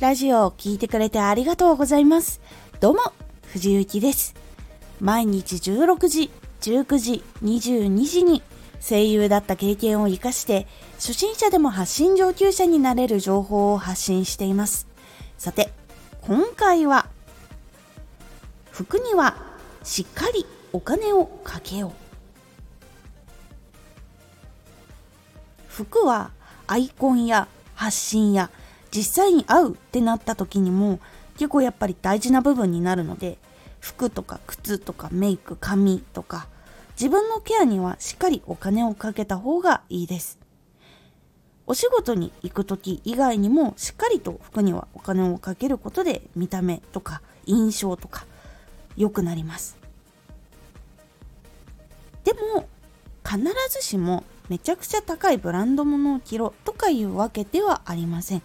[0.00, 2.40] ラジオを聴いてくれてありがとうございます。
[2.78, 3.00] どうも、
[3.48, 4.36] 藤幸です。
[5.00, 8.44] 毎日16時、19時、22時に
[8.80, 14.86] 声優だった経験を活かして初心者でも発信上級者になれる情報を発信しています。
[15.36, 15.72] さて、
[16.20, 17.08] 今回は
[18.70, 19.36] 服には
[19.82, 21.92] しっかりお金をかけよう。
[25.66, 26.30] 服は
[26.68, 28.48] アイコンや発信や
[28.90, 31.00] 実際に会うってなった時にも
[31.34, 33.38] 結構やっぱり大事な部分になるので
[33.80, 36.48] 服とか靴とかメイク髪とか
[36.92, 40.38] 自分のケアにはしっかりお金をかけた方がいいです。
[41.66, 48.26] お仕事に行く時以外にもしっかりと服にはお金をかけることで見た目とか印象とか
[48.96, 49.76] 良くなります。
[52.24, 52.66] でも
[53.22, 53.38] 必
[53.70, 58.42] ずしもめちゃくちゃ高いブランド物を着ろとかいうわけではありません。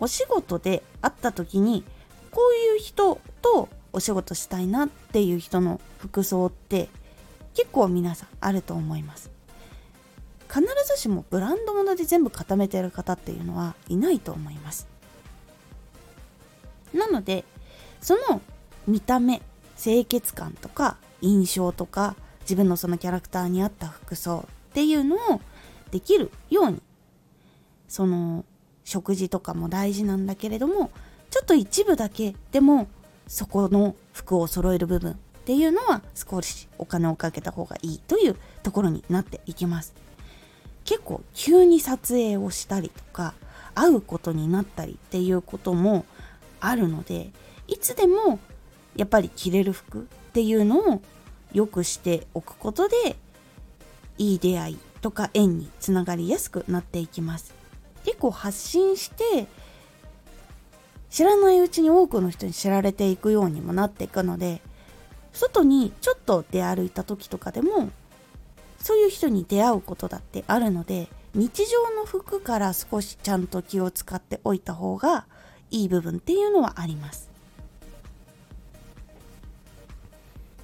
[0.00, 1.84] お仕事で会った時に
[2.30, 6.88] こういう人とお仕事したいなっていう人の服装って
[7.54, 9.30] 結構皆さんあると思います。
[10.48, 14.86] 必ずしもブランド物で全部固めてる方っていうのはいないと思います。
[16.94, 17.44] なので
[18.00, 18.40] その
[18.86, 19.42] 見た目
[19.76, 25.40] 清潔感とか印象とか自分のそのキャラクターに合った服装っていうのを
[25.90, 26.82] できるように
[27.88, 28.44] その
[28.88, 30.90] 食事とかも大事なんだけれども
[31.28, 32.88] ちょっと一部だけでも
[33.26, 39.92] そこの服を揃える部分っていうのは少しお金をかけた方がいいというところになっていきます。
[40.86, 43.34] 結構急に撮影をしたりとか
[43.74, 46.06] 会うことになったりっていうことも
[46.58, 47.30] あるので
[47.66, 48.38] いつでも
[48.96, 51.02] やっぱり着れる服っていうのを
[51.52, 53.16] 良くしておくことで
[54.16, 57.57] いい出会いとか縁につながりやすくなっていきます。
[58.08, 59.46] 結構発信して
[61.10, 64.62] 知らないうちに多くの人に知られていくようにもなっていくので
[65.34, 67.90] 外にちょっと出歩いた時とかでも
[68.78, 75.26] そういう人に出会うことだってあるので日常の服から少しちゃんと気を使っておいた方が
[75.70, 77.28] いい部分っていうのはあります。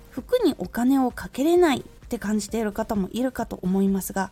[0.08, 4.30] 服にお金をかけれないって感じている方もいるかと思いますが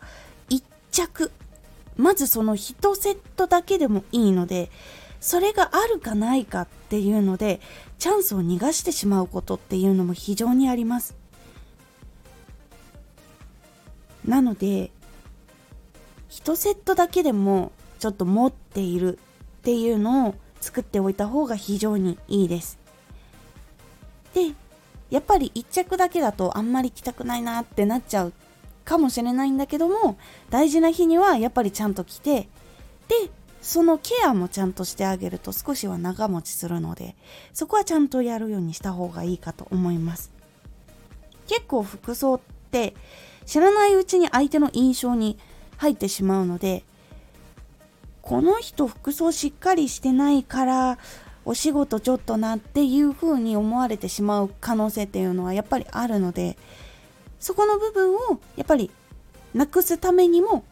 [0.49, 1.31] 1着
[1.97, 4.71] まずその1セットだけでもいいので
[5.19, 7.61] それがあるかないかっていうので
[7.97, 11.15] チャンスを逃がしてしまうことっていうのも非常にあります。
[14.25, 14.91] なので
[16.29, 22.79] 1セットだけでもちょっと持っているっていうのを作っておいた方が非常にいいです。
[24.33, 24.53] で
[25.09, 28.33] やっぱり1着だけだとあんまり着たくないなってなっちゃう
[28.85, 30.17] かもしれないんだけども
[30.49, 32.47] 大事な日にはやっぱりちゃんと着て
[33.07, 33.29] で
[33.61, 37.15] そのケアもちゃんとしてあげると少しは長持ちするので
[37.53, 40.31] そこはちゃんとやるようにした方がいいかと思います。
[41.47, 42.39] 結構服装っ
[42.71, 42.93] て
[43.45, 45.37] 知らないうちに相手の印象に
[45.77, 46.83] 入ってしまうので
[48.21, 50.97] この人服装しっかりしてないから
[51.45, 56.57] お仕事ちょっとなっていう風に思われてしまう可能性っていうのはやっぱりあるので
[57.43, 58.89] そこの部分をやっぱり
[59.53, 60.63] なくすためにも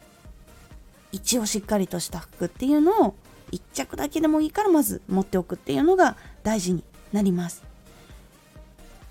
[1.12, 3.14] 一応しっかりとした服っていうのを
[3.50, 6.82] 1着だけでもいいからまず持っておくっていうのが大事に
[7.12, 7.62] なります。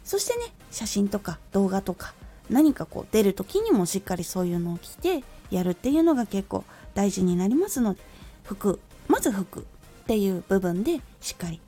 [0.03, 2.15] そしてね写真とか動画とか
[2.49, 6.63] 何かこう出る時にもしっかりそういうのを着てやるっていうのが結構
[6.95, 8.01] 大事になりますので
[8.43, 9.63] 服まず服っ
[10.07, 11.61] ていう部分でしっかり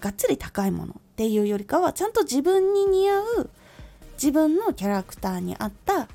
[0.00, 3.50] がっつり高いものっていうよりかはちゃんと自分に似合う
[4.20, 6.06] 自分のキャラクターに合った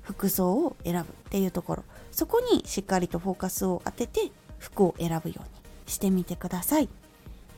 [0.00, 1.84] 服装を選ぶっていうところ。
[2.10, 5.44] そこにしっかりとフォーカスを当てて服を選ぶように
[5.86, 6.88] してみてください。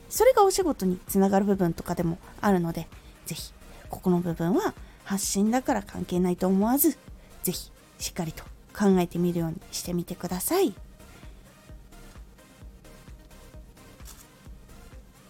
[0.09, 2.87] それがお仕事につながる部分とかでもあるので
[3.25, 3.53] 是非
[3.89, 4.73] ここの部分は
[5.05, 6.97] 発信だから関係ないと思わず
[7.43, 8.43] 是非しっかりと
[8.77, 10.73] 考えてみるようにしてみてください。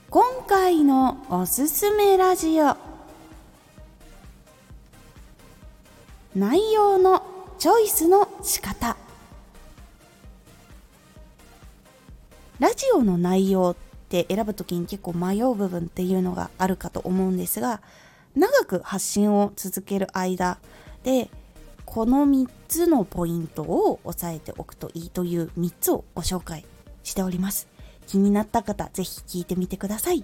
[0.10, 2.85] 今回のおすすめラジオ。
[6.36, 7.26] 内容の
[7.58, 8.98] チョイスの仕方。
[12.60, 13.76] ラジオの内容っ
[14.10, 17.82] て選ぶ時に結構迷う部分っていうのがあるかと思うんですが
[18.36, 20.58] 長く発信を続ける間
[21.04, 21.30] で
[21.86, 26.66] この3つのポイントを押さえておくといいという3つをご紹介
[27.04, 27.68] しております。
[28.08, 30.24] 気になった方ぜひ聞いてみてください。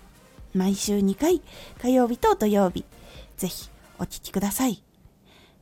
[0.53, 1.41] 毎週2回、
[1.81, 2.85] 火曜日と土曜日。
[3.37, 3.69] ぜひ
[3.99, 4.83] お聴きください。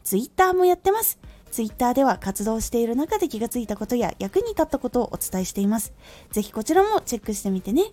[0.04, 1.20] ツイッターもやってます。
[1.52, 5.94] ツイッターでは活動している中で気がついたことや役に立ったことをお伝えしています。
[6.32, 7.84] ぜひこちらもチェックしてみてね。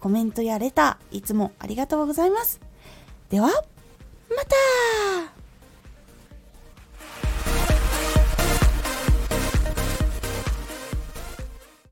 [0.00, 2.60] コメントやレター、いつもありがとうございます。
[3.30, 3.54] では、ま
[4.44, 5.41] た